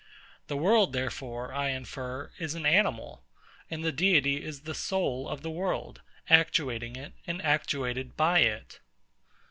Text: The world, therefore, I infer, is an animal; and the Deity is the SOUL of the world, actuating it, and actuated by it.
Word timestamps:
The 0.47 0.57
world, 0.57 0.93
therefore, 0.93 1.53
I 1.53 1.69
infer, 1.69 2.31
is 2.39 2.55
an 2.55 2.65
animal; 2.65 3.23
and 3.69 3.83
the 3.85 3.91
Deity 3.91 4.43
is 4.43 4.61
the 4.61 4.73
SOUL 4.73 5.29
of 5.29 5.43
the 5.43 5.51
world, 5.51 6.01
actuating 6.27 6.95
it, 6.95 7.13
and 7.27 7.39
actuated 7.43 8.17
by 8.17 8.39
it. 8.39 8.79